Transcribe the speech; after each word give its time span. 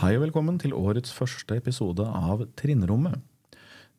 Hei 0.00 0.14
og 0.16 0.22
velkommen 0.22 0.56
til 0.56 0.72
årets 0.72 1.10
første 1.12 1.58
episode 1.60 2.00
av 2.00 2.40
Trinnrommet. 2.56 3.18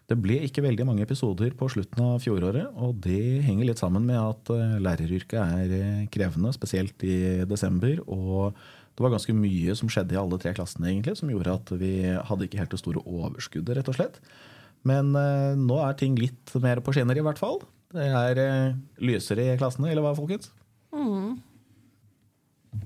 Det 0.09 0.15
ble 0.17 0.39
ikke 0.47 0.63
veldig 0.65 0.87
mange 0.87 1.05
episoder 1.05 1.53
på 1.53 1.67
slutten 1.69 2.01
av 2.01 2.23
fjoråret, 2.23 2.71
og 2.73 2.97
det 3.05 3.43
henger 3.45 3.67
litt 3.69 3.83
sammen 3.83 4.07
med 4.07 4.17
at 4.17 4.49
eh, 4.55 4.79
læreryrket 4.81 5.37
er 5.37 5.75
eh, 5.77 6.01
krevende, 6.09 6.55
spesielt 6.57 7.05
i 7.05 7.45
desember. 7.45 8.01
Og 8.09 8.57
det 8.57 9.05
var 9.05 9.13
ganske 9.13 9.37
mye 9.37 9.77
som 9.77 9.93
skjedde 9.93 10.17
i 10.17 10.21
alle 10.23 10.41
tre 10.41 10.55
klassene, 10.57 10.89
egentlig, 10.89 11.19
som 11.21 11.29
gjorde 11.29 11.53
at 11.59 11.75
vi 11.77 11.93
hadde 12.01 12.49
ikke 12.49 12.63
helt 12.63 12.73
det 12.73 12.81
store 12.81 13.05
overskuddet, 13.05 13.77
rett 13.77 13.93
og 13.93 14.01
slett. 14.01 14.21
Men 14.81 15.13
eh, 15.13 15.53
nå 15.53 15.83
er 15.85 16.01
ting 16.01 16.17
litt 16.17 16.57
mer 16.65 16.81
på 16.81 16.97
skinner, 16.97 17.13
i 17.13 17.29
hvert 17.29 17.45
fall. 17.45 17.61
Det 17.93 18.09
er 18.09 18.45
eh, 18.49 18.77
lysere 19.05 19.51
i 19.51 19.57
klassene, 19.61 19.93
eller 19.93 20.09
hva, 20.09 20.17
folkens? 20.17 20.49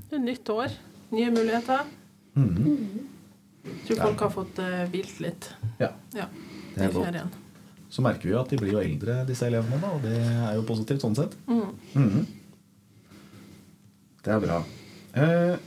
Det 0.04 0.20
er 0.20 0.27
nytt 0.34 0.58
år. 0.60 0.82
Nye 1.16 1.32
muligheter. 1.32 1.96
Jeg 3.86 3.98
tror 3.98 4.08
folk 4.10 4.24
har 4.26 4.32
fått 4.34 4.60
uh, 4.60 4.86
hvilt 4.92 5.20
litt. 5.22 5.50
Ja. 5.80 5.92
Ja, 6.18 6.26
Det 6.76 6.88
er 6.90 6.92
godt. 6.96 7.42
Så 7.96 8.02
merker 8.04 8.28
vi 8.28 8.32
jo 8.34 8.40
at 8.42 8.50
de 8.52 8.58
blir 8.60 8.74
jo 8.74 8.80
eldre, 8.82 9.20
disse 9.30 9.46
elevene, 9.48 9.78
da, 9.80 9.92
og 9.96 10.02
det 10.04 10.16
er 10.20 10.56
jo 10.58 10.64
positivt 10.68 11.04
sånn 11.06 11.16
sett. 11.16 11.36
Mhm. 11.48 12.26
Det 14.26 14.34
er 14.34 14.42
bra. 14.42 14.58
Eh, 15.14 15.58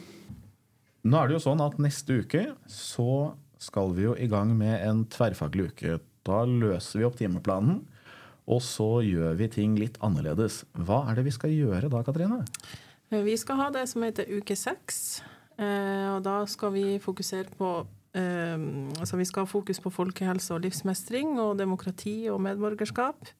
nå 1.07 1.21
er 1.23 1.29
det 1.31 1.37
jo 1.39 1.45
sånn 1.45 1.63
at 1.63 1.79
neste 1.81 2.19
uke 2.25 2.43
så 2.69 3.35
skal 3.63 3.95
vi 3.95 4.03
jo 4.09 4.17
i 4.19 4.27
gang 4.30 4.51
med 4.59 4.83
en 4.83 5.05
tverrfaglig 5.07 5.71
uke. 5.71 6.01
Da 6.27 6.43
løser 6.45 6.99
vi 7.01 7.07
opp 7.07 7.16
timeplanen, 7.21 7.85
og 8.51 8.60
så 8.65 8.99
gjør 9.07 9.38
vi 9.38 9.49
ting 9.55 9.77
litt 9.79 9.97
annerledes. 10.05 10.65
Hva 10.75 11.05
er 11.09 11.21
det 11.21 11.25
vi 11.29 11.35
skal 11.37 11.55
gjøre 11.55 11.88
da, 11.93 12.03
Katrine? 12.03 12.43
Eh, 13.13 13.23
Vi 13.23 13.37
skal 13.41 13.57
ha 13.63 13.71
det 13.71 13.87
som 13.88 14.03
heter 14.03 14.27
uke 14.29 14.57
seks. 14.59 15.23
Eh, 15.59 16.09
og 16.16 16.23
da 16.27 16.43
skal 16.47 16.75
vi 16.75 16.99
fokusere 17.03 17.49
på 17.59 17.71
eh, 17.82 17.87
Altså 18.99 19.19
vi 19.21 19.27
skal 19.29 19.45
ha 19.45 19.51
fokus 19.51 19.80
på 19.80 19.93
folkehelse 19.93 20.55
og 20.55 20.63
livsmestring 20.65 21.38
og 21.41 21.59
demokrati 21.61 22.29
og 22.33 22.41
medborgerskap. 22.45 23.30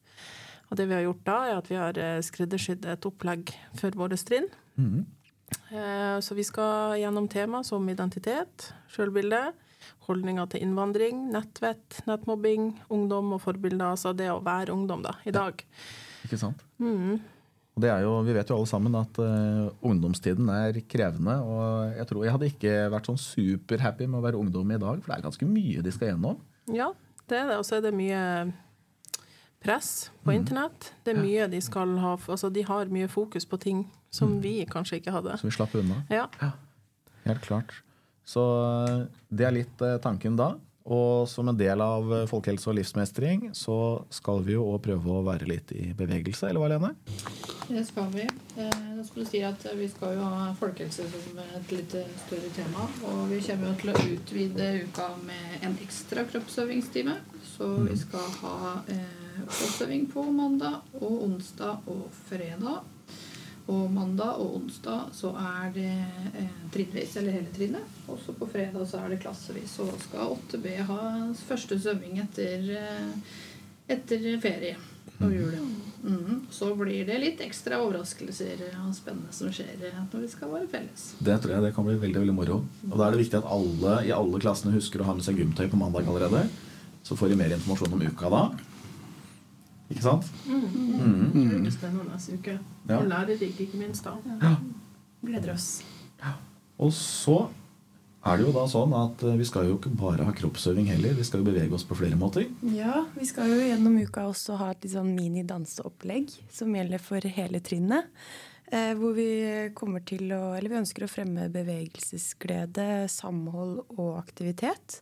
Og 0.69 0.77
det 0.77 0.85
vi 0.89 0.93
har 0.93 1.05
gjort 1.07 1.23
da, 1.25 1.37
er 1.49 1.57
at 1.57 1.69
vi 1.71 1.77
har 1.79 1.97
eh, 1.97 2.19
skreddersydd 2.21 2.85
et 2.85 3.07
opplegg 3.09 3.49
for 3.79 3.95
våre 3.97 4.17
trinn. 4.21 4.45
Mm. 4.77 4.99
Eh, 5.73 6.19
Så 6.21 6.35
vi 6.37 6.45
skal 6.45 6.99
gjennom 7.01 7.27
tema 7.27 7.63
som 7.65 7.87
identitet, 7.89 8.69
sjølbilde, 8.93 9.53
holdninger 10.05 10.45
til 10.51 10.61
innvandring, 10.67 11.23
nettvett, 11.33 12.03
nettmobbing, 12.05 12.75
ungdom 12.93 13.33
og 13.33 13.41
forbilder. 13.41 13.95
Altså 13.95 14.13
det 14.13 14.29
å 14.29 14.43
være 14.45 14.75
ungdom 14.75 15.01
da, 15.05 15.15
i 15.25 15.33
dag. 15.33 15.65
Ikke 16.25 16.37
sant? 16.37 16.61
Mhm. 16.77 17.19
Og 17.79 17.83
det 17.85 17.93
er 17.93 18.01
jo, 18.03 18.17
vi 18.27 18.33
vet 18.35 18.49
jo 18.51 18.57
alle 18.59 18.67
sammen 18.67 18.95
at 18.99 19.19
uh, 19.23 19.69
ungdomstiden 19.87 20.49
er 20.51 20.81
krevende. 20.91 21.37
Og 21.39 21.93
jeg 21.95 22.09
tror 22.09 22.25
jeg 22.25 22.33
hadde 22.35 22.49
ikke 22.51 22.73
vært 22.91 23.07
sånn 23.07 23.21
superhappy 23.23 24.03
med 24.09 24.19
å 24.19 24.25
være 24.25 24.41
ungdom 24.41 24.73
i 24.75 24.79
dag, 24.81 24.99
for 24.99 25.07
det 25.07 25.15
er 25.15 25.23
ganske 25.29 25.47
mye 25.47 25.83
de 25.85 25.93
skal 25.95 26.11
gjennom. 26.11 26.41
Ja, 26.75 26.89
det 27.31 27.39
er 27.39 27.53
det. 27.53 27.59
Og 27.61 27.63
så 27.69 27.77
er 27.77 27.85
det 27.87 27.93
mye 27.95 28.19
press 29.63 30.09
på 30.27 30.35
internett. 30.35 30.91
Det 31.07 31.15
er 31.15 31.23
mye 31.23 31.47
de 31.51 31.63
skal 31.63 31.95
ha 32.03 32.17
Altså 32.19 32.51
de 32.51 32.67
har 32.67 32.91
mye 32.91 33.07
fokus 33.11 33.47
på 33.47 33.59
ting 33.63 33.85
som 34.11 34.41
vi 34.43 34.57
kanskje 34.67 34.99
ikke 34.99 35.15
hadde. 35.15 35.39
Som 35.39 35.47
vi 35.47 35.55
slapp 35.55 35.79
unna. 35.79 36.01
Ja. 36.11 36.27
ja. 36.41 36.51
Helt 37.29 37.47
klart. 37.47 37.79
Så 38.27 38.43
eh, 38.89 39.05
det 39.31 39.47
er 39.47 39.55
litt 39.55 39.85
eh, 39.85 40.01
tanken 40.03 40.35
da. 40.35 40.57
Og 40.89 41.27
som 41.29 41.49
en 41.51 41.57
del 41.57 41.81
av 41.85 42.09
eh, 42.13 42.27
folkehelse 42.29 42.71
og 42.71 42.79
livsmestring 42.79 43.49
så 43.57 43.77
skal 44.13 44.43
vi 44.45 44.55
jo 44.55 44.65
også 44.71 44.85
prøve 44.89 45.15
å 45.19 45.25
være 45.27 45.49
litt 45.49 45.73
i 45.75 45.91
bevegelse, 45.97 46.49
eller 46.49 46.63
hva, 46.63 46.71
Lene? 46.73 46.93
Det 47.69 47.85
skal 47.85 48.11
vi. 48.13 48.21
Eh, 48.57 49.05
skulle 49.05 49.25
si 49.25 49.43
at 49.43 49.65
Vi 49.75 49.89
skal 49.89 50.15
jo 50.15 50.23
ha 50.25 50.53
folkehelse 50.57 51.03
som 51.11 51.37
et 51.43 51.71
litt 51.71 51.93
større 52.23 52.49
tema. 52.55 52.87
Og 53.05 53.29
vi 53.29 53.41
kommer 53.45 53.69
jo 53.69 53.75
til 53.77 53.91
å 53.93 54.05
utvide 54.15 54.69
uka 54.87 55.09
med 55.21 55.67
en 55.67 55.77
ekstra 55.83 56.23
kroppsøvingstime. 56.31 57.19
Så 57.45 57.69
vi 57.85 57.97
skal 57.97 58.25
ha 58.41 58.73
eh, 58.89 59.45
kroppsøving 59.45 60.09
på 60.09 60.25
mandag 60.33 60.81
og 60.97 61.23
onsdag 61.29 61.85
og 61.93 62.09
fredag. 62.31 62.81
Og 63.69 63.85
mandag 63.93 64.41
og 64.41 64.63
onsdag 64.63 65.13
så 65.13 65.35
er 65.37 65.71
det 65.77 65.95
eh, 66.41 66.59
trinnvis, 66.73 67.19
eller 67.21 67.37
hele 67.37 67.53
trinnet. 67.53 67.97
Og 68.09 68.17
så 68.25 68.33
på 68.33 68.49
fredag 68.49 68.89
så 68.89 69.03
er 69.03 69.13
det 69.13 69.21
klassevis. 69.21 69.77
Så 69.77 69.85
skal 70.09 70.39
8B 70.39 70.79
ha 70.89 71.01
første 71.45 71.77
svømming 71.77 72.23
etter, 72.25 72.71
etter 73.85 74.31
ferie 74.41 74.79
og 75.21 75.33
jul. 75.33 75.57
Mhm. 75.99 76.35
Så 76.49 76.69
blir 76.79 77.05
det 77.05 77.17
litt 77.19 77.41
ekstra 77.43 77.81
overraskelser 77.83 78.61
og 78.85 78.93
spennende 78.95 79.33
som 79.35 79.51
skjer 79.51 79.81
når 79.81 80.21
vi 80.23 80.29
skal 80.31 80.53
være 80.53 80.69
felles. 80.71 81.09
Det 81.19 81.35
tror 81.43 81.55
jeg 81.55 81.65
det 81.65 81.73
kan 81.75 81.85
bli 81.85 81.97
veldig 81.99 82.21
veldig 82.23 82.35
moro. 82.37 82.61
Og 82.89 82.95
da 82.97 83.07
er 83.07 83.15
det 83.15 83.25
viktig 83.25 83.41
at 83.41 83.51
alle 83.51 83.97
i 84.07 84.13
alle 84.15 84.39
klassene 84.39 84.75
husker 84.75 85.03
å 85.03 85.09
ha 85.09 85.17
med 85.17 85.27
seg 85.27 85.41
gymtøy 85.41 85.67
på 85.69 85.79
mandag 85.79 86.07
allerede. 86.07 86.47
Så 87.03 87.17
får 87.19 87.33
de 87.33 87.39
mer 87.39 87.51
informasjon 87.55 87.93
om 87.95 88.01
uka 88.07 88.31
da. 88.31 88.43
Ikke 89.89 90.05
sant? 90.05 90.27
Det 90.45 91.61
blir 91.65 91.71
spennende 91.73 92.15
uke. 92.15 92.59
Ja. 92.87 92.99
Og 92.99 93.07
lærerik, 93.09 93.59
ikke 93.59 93.79
minst. 93.81 94.05
da. 94.05 94.55
Gleder 95.25 95.55
oss. 95.55 95.81
Og 96.79 96.93
så 96.95 97.49
er 98.19 98.37
det 98.37 98.45
jo 98.45 98.51
da 98.55 98.65
sånn 98.67 98.93
at 98.97 99.21
eh, 99.23 99.37
vi 99.39 99.47
skal 99.47 99.69
jo 99.69 99.77
ikke 99.77 99.93
bare 99.95 100.25
ha 100.27 100.33
kroppsøving 100.35 100.89
heller. 100.91 101.15
Vi 101.15 101.25
skal 101.27 101.41
jo 101.41 101.47
bevege 101.47 101.75
oss 101.75 101.85
på 101.87 101.97
flere 101.99 102.19
måter. 102.19 102.49
Ja, 102.75 103.05
vi 103.15 103.27
skal 103.27 103.51
jo 103.53 103.59
gjennom 103.61 103.95
uka 104.03 104.25
også 104.27 104.57
ha 104.59 104.73
et 104.73 104.83
litt 104.83 104.95
sånn 104.95 105.13
mini-danseopplegg 105.15 106.33
som 106.51 106.75
gjelder 106.75 107.03
for 107.03 107.23
hele 107.39 107.63
trinnet. 107.63 108.11
Eh, 108.69 108.91
hvor 108.99 109.15
vi 109.17 109.29
kommer 109.73 110.03
til 110.05 110.29
å 110.35 110.53
Eller 110.53 110.69
vi 110.69 110.81
ønsker 110.83 111.07
å 111.07 111.09
fremme 111.09 111.47
bevegelsesglede, 111.53 113.07
samhold 113.09 113.79
og 113.95 114.19
aktivitet. 114.19 114.99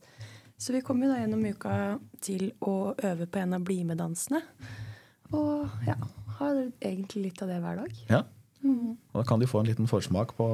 Så 0.58 0.74
vi 0.74 0.82
kommer 0.86 1.12
da 1.12 1.20
gjennom 1.20 1.44
uka 1.46 1.98
til 2.24 2.52
å 2.66 2.94
øve 2.96 3.28
på 3.30 3.42
en 3.42 3.58
av 3.58 3.66
BlimE-dansene. 3.66 4.42
Og 5.36 5.84
ja, 5.86 5.98
har 6.40 6.64
egentlig 6.80 7.28
litt 7.28 7.42
av 7.44 7.52
det 7.52 7.60
hver 7.62 7.82
dag. 7.82 8.02
Ja. 8.10 8.24
Og 8.68 9.22
da 9.22 9.24
kan 9.28 9.40
de 9.42 9.48
få 9.50 9.62
en 9.62 9.70
liten 9.70 9.88
forsmak 9.90 10.34
på 10.38 10.46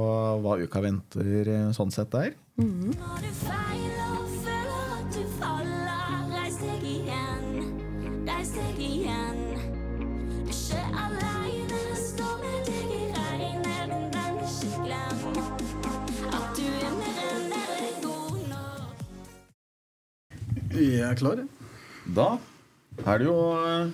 hva 0.43 0.57
uka 0.61 0.81
venter 0.83 1.49
eh, 1.49 1.71
sånn 1.75 1.91
sett 1.93 2.11
der. 2.13 2.33
Når 2.59 3.23
du 3.23 3.31
feiler 3.41 4.11
og 4.19 4.27
føler 4.43 4.83
at 4.97 5.07
du 5.15 5.23
faller, 5.39 6.13
reis 6.33 6.57
deg 6.61 6.85
igjen, 6.93 7.47
reis 8.27 8.51
deg 8.57 8.81
igjen. 8.87 9.41
Er 10.43 10.53
ikke 10.53 10.83
alene, 11.03 11.81
stå 11.97 12.29
med 12.43 12.69
deg 12.69 12.93
i 12.93 13.01
regnet, 13.15 13.65
men 13.89 13.89
vend 14.13 14.39
ikke 14.47 14.69
glem 14.85 15.19
at 16.33 16.47
du 16.59 16.67
er 16.69 16.93
mer 16.99 17.25
enn 17.31 17.45
mer 17.55 17.83
god 18.05 18.37
nok. 18.53 19.03
Jeg 20.77 21.03
er 21.09 21.19
klar. 21.23 21.41
jeg. 21.41 21.49
Da 22.13 22.29
er 23.09 23.17
det 23.21 23.25
jo 23.25 23.37
eh, 23.57 23.91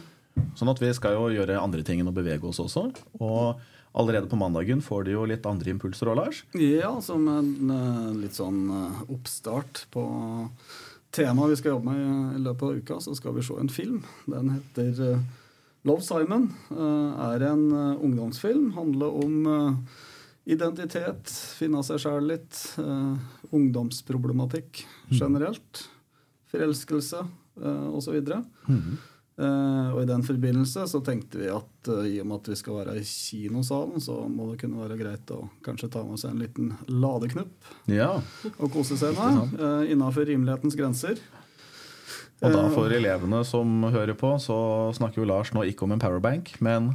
sånn 0.59 0.69
at 0.71 0.79
vi 0.81 0.89
skal 0.93 1.13
jo 1.17 1.27
gjøre 1.33 1.59
andre 1.61 1.83
ting 1.83 1.99
enn 2.01 2.09
å 2.11 2.15
bevege 2.15 2.43
oss 2.49 2.59
også. 2.63 2.87
Og 3.19 3.59
allerede 3.99 4.29
på 4.29 4.37
mandagen 4.37 4.81
får 4.85 5.05
du 5.07 5.11
jo 5.15 5.25
litt 5.25 5.45
andre 5.49 5.71
impulser 5.73 6.11
òg, 6.11 6.19
Lars. 6.19 6.43
Ja, 6.57 6.91
som 7.01 7.25
en 7.31 7.71
eh, 7.73 8.13
litt 8.21 8.37
sånn 8.37 8.61
eh, 8.69 8.99
oppstart 9.15 9.85
på 9.93 10.03
temaet 11.15 11.49
vi 11.55 11.57
skal 11.57 11.71
jobbe 11.77 11.89
med 11.95 12.37
i- 12.37 12.43
løpet 12.45 12.63
av 12.67 12.77
uka, 12.83 12.99
så 13.01 13.15
skal 13.17 13.33
vi 13.33 13.41
se 13.47 13.55
en 13.57 13.69
film. 13.73 14.03
Den 14.29 14.51
heter 14.57 15.01
eh, 15.13 15.23
Love 15.87 16.03
Simon. 16.03 16.49
Er 16.75 17.41
en 17.47 17.69
ungdomsfilm. 18.03 18.73
Handler 18.75 19.13
om 19.23 19.87
identitet, 20.49 21.31
finne 21.55 21.79
seg 21.87 22.01
sjæl 22.03 22.25
litt. 22.33 22.57
ungdomsproblematikk 23.55 24.83
generelt. 25.13 25.85
Forelskelse 26.51 27.23
osv. 27.93 28.17
Eh, 28.19 28.41
og 29.39 30.01
I 30.01 30.07
den 30.09 30.23
forbindelse 30.27 30.83
så 30.91 30.99
tenkte 31.05 31.39
vi 31.39 31.47
at 31.53 31.87
eh, 31.87 32.07
i 32.11 32.17
og 32.19 32.25
med 32.27 32.41
at 32.41 32.49
vi 32.51 32.55
skal 32.59 32.75
være 32.81 32.97
i 32.99 33.03
kinosalen, 33.07 34.01
så 34.03 34.17
må 34.27 34.49
det 34.51 34.57
kunne 34.63 34.81
være 34.81 34.97
greit 34.99 35.31
å 35.31 35.45
kanskje 35.63 35.87
ta 35.93 36.01
med 36.03 36.19
seg 36.19 36.33
en 36.33 36.41
liten 36.43 36.73
ladeknupp 36.91 37.69
Ja. 37.93 38.17
og 38.57 38.73
kose 38.73 38.97
seg 38.99 39.15
med 39.15 39.53
uh, 39.61 39.85
innafor 39.87 40.27
rimelighetens 40.27 40.75
grenser. 40.79 41.21
Og 42.41 42.51
da 42.55 42.65
Eh, 42.65 42.73
for 42.75 42.91
elevene 42.95 43.39
som 43.47 43.81
hører 43.91 44.15
på, 44.19 44.33
så 44.39 44.57
snakker 44.95 45.21
jo 45.23 45.27
Lars 45.27 45.51
nå 45.55 45.63
ikke 45.67 45.83
om 45.87 45.91
en 45.95 45.99
powerbank, 46.03 46.53
men 46.63 46.93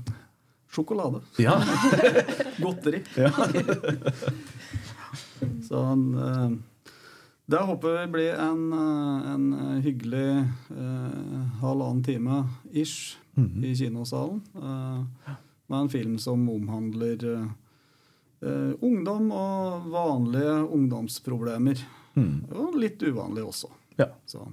Sjokolade. 0.74 1.20
ja. 1.38 1.54
Godteri. 2.64 3.02
ja. 3.16 3.30
sånn 5.68 6.62
det 7.46 7.60
håper 7.68 7.98
vi 8.00 8.06
blir 8.12 8.34
en, 8.40 8.62
eh, 8.72 9.32
en 9.34 9.80
hyggelig 9.84 10.28
eh, 10.70 11.58
halvannen 11.60 12.04
time 12.06 12.44
ish 12.72 13.16
i 13.36 13.74
kinosalen. 13.76 14.40
eh, 14.54 15.34
med 15.66 15.78
en 15.80 15.88
film 15.88 16.18
som 16.18 16.48
omhandler 16.48 17.24
eh, 17.34 17.46
eh, 18.48 18.72
ungdom 18.84 19.30
og 19.32 19.86
vanlige 19.92 20.56
ungdomsproblemer. 20.76 21.80
Mm. 22.14 22.44
Og 22.52 22.76
litt 22.78 23.02
uvanlig 23.02 23.44
også. 23.44 23.68
ja. 23.98 24.06
Så, 24.26 24.44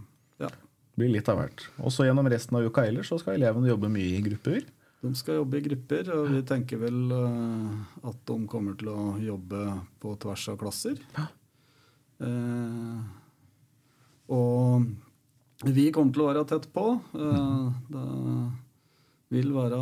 ja. 0.42 0.50
Blir 0.98 1.12
litt 1.14 1.30
av 1.32 1.38
hvert. 1.40 1.68
Også 1.80 2.04
gjennom 2.08 2.28
resten 2.30 2.58
av 2.58 2.66
uka 2.68 2.84
ellers 2.88 3.08
så 3.12 3.20
skal 3.22 3.38
elevene 3.38 3.70
jobbe 3.70 3.88
mye 3.92 4.18
i 4.18 4.24
grupper. 4.26 4.64
De 5.02 5.12
skal 5.18 5.40
jobbe 5.40 5.58
i 5.58 5.64
grupper, 5.66 6.10
og 6.14 6.28
vi 6.34 6.42
tenker 6.46 6.78
vel 6.82 7.12
eh, 7.16 7.78
at 8.10 8.20
de 8.28 8.36
kommer 8.52 8.76
til 8.78 8.90
å 8.92 9.06
jobbe 9.22 9.62
på 10.04 10.16
tvers 10.22 10.44
av 10.52 10.58
klasser. 10.62 11.00
Eh, 11.18 11.30
og 14.32 14.86
vi 15.68 15.92
kommer 15.94 16.14
til 16.14 16.24
å 16.24 16.30
være 16.32 16.46
tett 16.50 16.68
på. 16.74 16.86
Eh, 17.14 17.66
det 17.94 18.06
vil 19.32 19.52
være 19.56 19.82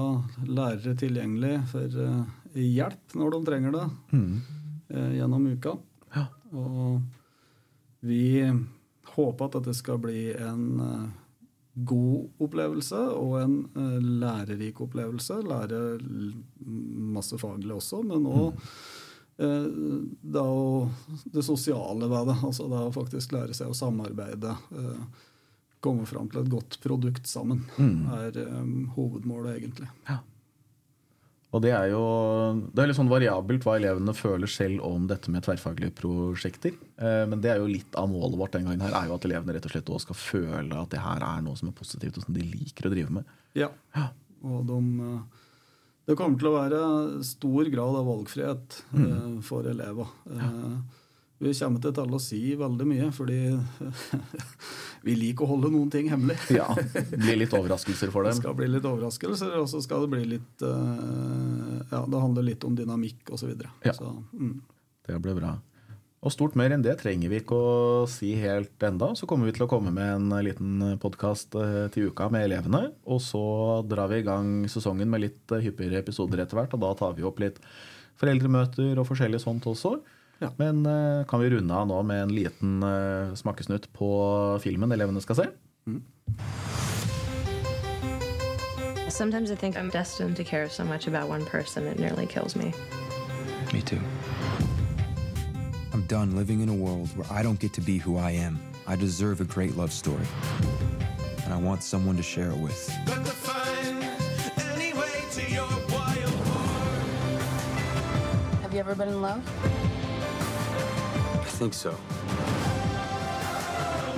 lærere 0.49 0.95
tilgjengelig 0.99 1.55
for 1.71 2.01
eh, 2.03 2.33
hjelp 2.59 3.15
når 3.17 3.31
de 3.35 3.39
trenger 3.47 3.77
det 3.77 3.85
eh, 4.17 5.13
gjennom 5.19 5.47
uka. 5.53 5.77
Ja. 6.15 6.25
Og 6.51 6.99
vi 8.05 8.43
håper 9.15 9.47
at 9.47 9.57
dette 9.59 9.75
skal 9.77 10.01
bli 10.03 10.29
en 10.35 10.65
eh, 10.83 11.09
god 11.89 12.43
opplevelse 12.43 13.01
og 13.15 13.35
en 13.39 13.57
eh, 13.73 13.99
lærerik 14.25 14.81
opplevelse. 14.85 15.39
Lære 15.47 15.81
masse 17.15 17.39
faglig 17.39 17.77
også, 17.79 18.03
men 18.03 18.27
òg 18.29 18.59
det, 19.39 20.41
å- 20.43 20.89
det 21.31 21.43
sosiale 21.47 22.09
ved 22.11 22.27
det. 22.27 22.37
Altså 22.43 22.67
det 22.67 22.79
er 22.81 22.89
å 22.89 22.95
faktisk 22.95 23.31
lære 23.37 23.55
seg 23.55 23.71
å 23.71 23.77
samarbeide. 23.77 24.55
eh, 24.75 25.03
komme 25.79 26.03
fram 26.05 26.27
til 26.27 26.41
et 26.41 26.49
godt 26.51 26.75
produkt 26.83 27.23
sammen, 27.31 27.61
er 27.79 28.35
um, 28.51 28.89
hovedmålet, 28.97 29.61
egentlig. 29.61 29.87
Og 31.55 31.61
det 31.63 31.71
er 31.71 31.87
jo 31.93 32.01
det 32.75 32.83
er 32.83 32.89
litt 32.91 32.97
sånn 32.99 33.09
variabelt 33.09 33.63
hva 33.63 33.77
elevene 33.79 34.11
føler 34.13 34.51
selv 34.51 34.83
om 34.85 35.07
dette 35.09 35.31
med 35.33 35.41
tverrfaglige 35.47 35.95
prosjekter. 35.97 36.75
Eh, 36.99 37.23
Men 37.31 37.39
det 37.41 37.53
er 37.53 37.57
jo 37.63 37.71
litt 37.71 37.95
av 37.97 38.09
målet 38.11 38.37
vårt 38.37 38.51
den 38.57 38.67
gangen 38.67 38.83
her, 38.83 38.91
er 38.93 39.07
jo 39.07 39.15
at 39.15 39.25
elevene 39.25 39.55
rett 39.55 39.65
og 39.65 39.71
slett 39.71 39.89
også 39.95 40.09
skal 40.09 40.19
føle 40.19 40.81
at 40.83 40.91
det 40.93 40.99
her 41.01 41.23
er 41.25 41.41
noe 41.47 41.55
som 41.57 41.71
er 41.71 41.77
positivt, 41.79 42.19
og 42.19 42.27
som 42.27 42.35
de 42.35 42.43
liker 42.43 42.85
å 42.85 42.93
drive 42.93 43.15
med. 43.21 43.31
Ja. 43.57 43.71
Og 44.43 44.67
de, 44.67 44.81
det 46.07 46.15
kommer 46.17 46.39
til 46.41 46.49
å 46.49 46.55
være 46.55 46.79
stor 47.25 47.67
grad 47.69 47.97
av 47.99 48.07
valgfrihet 48.07 48.79
mm. 48.95 49.35
for 49.45 49.67
elever. 49.69 50.09
Ja. 50.33 50.49
vi 51.39 51.53
kommer 51.53 51.79
ikke 51.79 51.93
til 51.99 52.15
å 52.17 52.21
si 52.23 52.41
veldig 52.59 52.87
mye, 52.89 53.11
fordi 53.13 53.37
vi 55.05 55.15
liker 55.19 55.45
å 55.45 55.51
holde 55.53 55.71
noen 55.75 55.91
ting 55.93 56.09
hemmelig. 56.11 56.39
Ja, 56.57 56.67
det 56.73 57.19
blir 57.19 57.39
litt 57.43 57.53
overraskelser 57.53 58.13
for 58.15 58.25
dem? 58.25 58.33
Det 58.33 58.41
skal 58.41 58.57
bli 58.57 58.71
litt 58.71 58.89
overraskelser, 58.89 59.53
og 59.61 59.69
så 59.69 59.83
skal 59.85 60.07
det 60.07 60.13
bli 60.15 60.25
litt 60.37 60.65
eh, 60.65 61.77
Ja, 61.93 62.03
det 62.03 62.25
handler 62.25 62.47
litt 62.47 62.65
om 62.65 62.77
dynamikk 62.79 63.35
osv. 63.37 63.53
Ja. 63.85 63.93
Så, 63.93 64.15
mm. 64.33 64.57
Det 65.09 65.21
ble 65.21 65.37
bra. 65.37 65.55
Og 66.19 66.33
stort 66.35 66.55
mer 66.59 66.73
enn 66.75 66.83
det 66.83 66.97
trenger 66.99 67.31
vi 67.31 67.37
ikke 67.39 67.55
å 67.55 68.07
si 68.11 68.33
helt 68.41 68.83
enda. 68.83 69.13
Så 69.15 69.27
kommer 69.29 69.47
vi 69.47 69.53
til 69.55 69.63
å 69.63 69.69
komme 69.71 69.93
med 69.95 70.17
en 70.17 70.33
liten 70.43 70.97
podkast 70.99 71.55
til 71.95 72.09
uka 72.11 72.27
med 72.33 72.49
elevene. 72.49 72.89
Og 73.07 73.21
så 73.23 73.43
drar 73.87 74.11
vi 74.11 74.19
i 74.19 74.25
gang 74.27 74.67
sesongen 74.67 75.07
med 75.07 75.23
litt 75.23 75.53
eh, 75.55 75.63
hyppigere 75.63 76.01
episoder 76.03 76.43
etter 76.43 76.59
hvert. 76.59 76.75
Og 76.75 76.83
da 76.83 76.91
tar 76.99 77.15
vi 77.15 77.23
opp 77.23 77.39
litt 77.39 77.61
foreldremøter 78.19 78.99
og 78.99 79.07
forskjellig 79.07 79.39
sånt 79.45 79.67
også. 79.71 79.95
Ja. 80.43 80.51
Men 80.59 80.83
eh, 80.85 81.23
kan 81.27 81.39
vi 81.39 81.53
runde 81.55 81.75
av 81.75 81.87
nå 81.87 82.01
med 82.03 82.25
en 82.25 82.35
liten 82.35 82.83
eh, 82.83 83.31
smakesnutt 83.39 83.87
på 83.95 84.09
filmen 84.63 84.91
elevene 84.91 85.23
skal 85.23 85.39
se? 85.39 85.47
Sometimes 89.07 89.51
I 89.51 89.55
think 89.55 89.77
I'm 89.77 89.89
destined 89.89 90.35
to 90.35 90.43
care 90.43 90.67
so 90.69 90.83
much 90.83 91.07
about 91.07 91.29
one 91.29 91.45
person 91.45 91.87
it 91.87 91.97
nearly 91.97 92.27
kills 92.27 92.55
me. 92.55 92.73
Me 93.71 93.81
too. 93.81 93.99
I'm 96.11 96.27
done 96.27 96.35
living 96.35 96.61
in 96.61 96.69
a 96.69 96.73
world 96.73 97.07
where 97.15 97.27
I 97.31 97.43
don't 97.43 97.59
get 97.59 97.71
to 97.73 97.81
be 97.81 97.99
who 97.99 98.17
I 98.17 98.31
am. 98.31 98.59
I 98.87 98.95
deserve 98.95 99.41
a 99.41 99.43
great 99.43 99.77
love 99.77 99.91
story. 99.91 100.25
And 101.43 101.53
I 101.53 101.57
want 101.57 101.83
someone 101.83 102.17
to 102.17 102.23
share 102.23 102.49
it 102.49 102.57
with. 102.57 102.89
Have 108.61 108.73
you 108.73 108.79
ever 108.79 108.95
been 108.95 109.09
in 109.09 109.21
love? 109.21 109.43
I 111.35 111.45
think 111.45 111.75
so. 111.75 111.95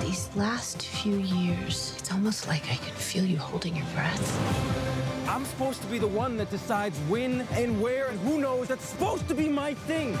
These 0.00 0.30
last 0.34 0.86
few 0.86 1.16
years, 1.18 1.94
it's 1.98 2.10
almost 2.10 2.48
like 2.48 2.64
I 2.70 2.76
can 2.76 2.94
feel 2.94 3.26
you 3.26 3.36
holding 3.36 3.76
your 3.76 3.86
breath. 3.92 5.28
I'm 5.28 5.44
supposed 5.44 5.82
to 5.82 5.86
be 5.88 5.98
the 5.98 6.08
one 6.08 6.38
that 6.38 6.48
decides 6.50 6.98
when 7.00 7.42
and 7.52 7.82
where 7.82 8.08
and 8.08 8.18
who 8.20 8.38
knows. 8.40 8.68
That's 8.68 8.86
supposed 8.86 9.28
to 9.28 9.34
be 9.34 9.50
my 9.50 9.74
thing. 9.74 10.16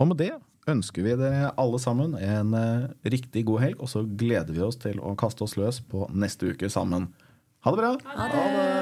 Og 0.00 0.08
med 0.08 0.20
det 0.22 0.32
ønsker 0.70 1.04
vi 1.04 1.16
dere 1.18 1.52
alle 1.60 1.80
sammen 1.82 2.14
en 2.16 2.54
eh, 2.56 2.90
riktig 3.12 3.44
god 3.48 3.64
helg, 3.64 3.80
og 3.80 3.90
så 3.92 4.04
gleder 4.04 4.54
vi 4.56 4.64
oss 4.64 4.80
til 4.80 5.00
å 5.02 5.16
kaste 5.18 5.44
oss 5.44 5.58
løs 5.60 5.82
på 5.84 6.08
neste 6.12 6.54
uke 6.54 6.72
sammen. 6.72 7.10
Ha 7.66 7.74
det 7.74 7.82
bra! 7.82 7.96
Ha 8.16 8.30
det! 8.32 8.79